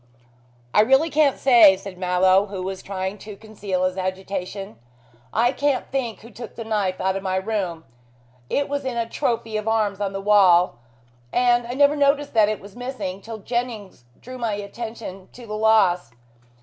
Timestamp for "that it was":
12.33-12.75